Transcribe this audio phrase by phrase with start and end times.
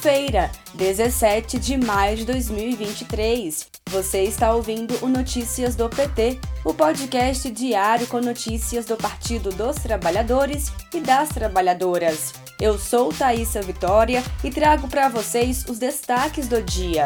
[0.00, 3.68] Quinta-feira, 17 de maio de 2023.
[3.90, 9.76] Você está ouvindo o Notícias do PT, o podcast diário com notícias do Partido dos
[9.76, 12.32] Trabalhadores e das Trabalhadoras.
[12.58, 17.04] Eu sou Thaisa Vitória e trago para vocês os destaques do dia.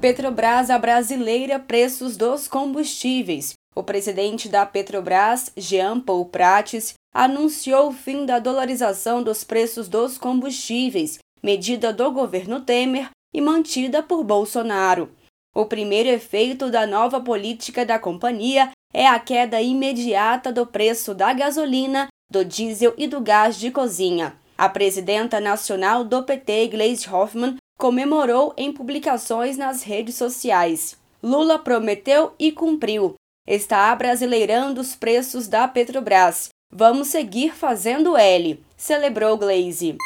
[0.00, 3.54] Petrobras a brasileira preços dos combustíveis.
[3.74, 10.18] O presidente da Petrobras, Jean Paul Prates, anunciou o fim da dolarização dos preços dos
[10.18, 15.10] combustíveis, medida do governo Temer e mantida por Bolsonaro.
[15.54, 21.32] O primeiro efeito da nova política da companhia é a queda imediata do preço da
[21.32, 24.34] gasolina, do diesel e do gás de cozinha.
[24.56, 30.96] A presidenta nacional do PT, Gleisi Hoffmann, comemorou em publicações nas redes sociais.
[31.22, 33.14] Lula prometeu e cumpriu
[33.46, 36.48] está abrasileirando os preços da Petrobras.
[36.70, 39.96] Vamos seguir fazendo L, celebrou Glaze.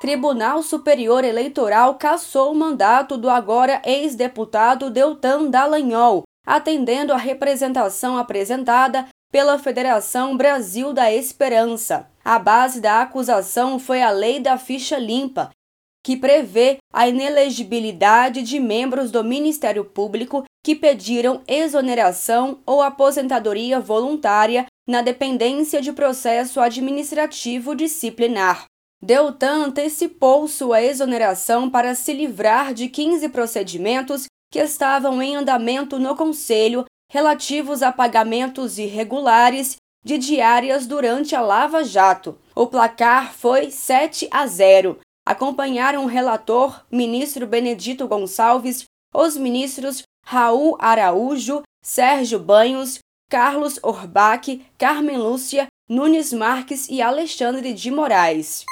[0.00, 9.06] Tribunal Superior Eleitoral cassou o mandato do agora ex-deputado Deltan Dallagnol, atendendo à representação apresentada
[9.30, 12.08] pela Federação Brasil da Esperança.
[12.24, 15.50] A base da acusação foi a Lei da Ficha Limpa,
[16.02, 24.66] que prevê a inelegibilidade de membros do Ministério Público que pediram exoneração ou aposentadoria voluntária
[24.88, 28.64] na dependência de processo administrativo disciplinar.
[29.02, 36.14] Deltan antecipou sua exoneração para se livrar de 15 procedimentos que estavam em andamento no
[36.14, 42.38] Conselho relativos a pagamentos irregulares de diárias durante a Lava Jato.
[42.54, 44.98] O placar foi 7 a 0.
[45.30, 52.98] Acompanharam o relator, ministro Benedito Gonçalves, os ministros Raul Araújo, Sérgio Banhos,
[53.30, 58.64] Carlos Orbach, Carmen Lúcia, Nunes Marques e Alexandre de Moraes.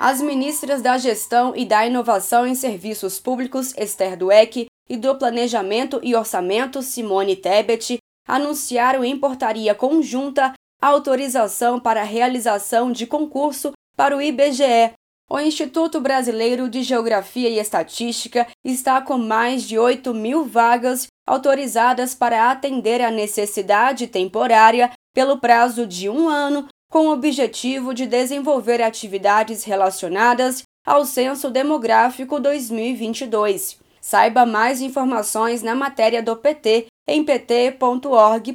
[0.00, 6.00] As ministras da Gestão e da Inovação em Serviços Públicos, Esther Dueck, e do Planejamento
[6.02, 13.72] e Orçamento, Simone Tebet, anunciaram em portaria conjunta a autorização para a realização de concurso
[13.98, 14.92] para o IBGE,
[15.28, 22.14] o Instituto Brasileiro de Geografia e Estatística está com mais de 8 mil vagas autorizadas
[22.14, 28.80] para atender a necessidade temporária pelo prazo de um ano, com o objetivo de desenvolver
[28.80, 33.78] atividades relacionadas ao Censo Demográfico 2022.
[34.00, 38.48] Saiba mais informações na matéria do PT em pt.org.br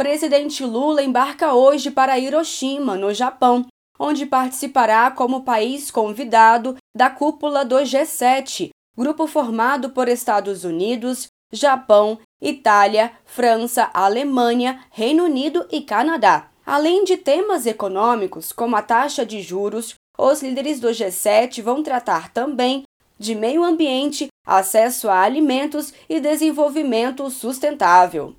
[0.00, 3.66] presidente Lula embarca hoje para Hiroshima, no Japão,
[3.98, 12.18] onde participará como país convidado da cúpula do G7, grupo formado por Estados Unidos, Japão,
[12.40, 16.48] Itália, França, Alemanha, Reino Unido e Canadá.
[16.64, 22.32] Além de temas econômicos, como a taxa de juros, os líderes do G7 vão tratar
[22.32, 22.84] também
[23.18, 28.34] de meio ambiente, acesso a alimentos e desenvolvimento sustentável.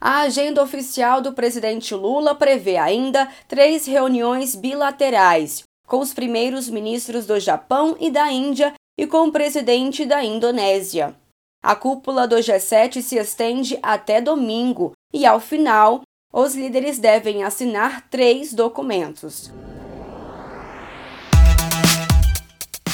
[0.00, 7.26] A agenda oficial do presidente Lula prevê ainda três reuniões bilaterais com os primeiros ministros
[7.26, 11.14] do Japão e da Índia e com o presidente da Indonésia.
[11.62, 16.02] A cúpula do G7 se estende até domingo e, ao final,
[16.32, 19.50] os líderes devem assinar três documentos.